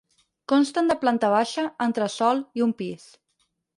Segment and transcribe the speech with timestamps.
[0.53, 3.07] Consten de planta baixa, entresòl i un pis.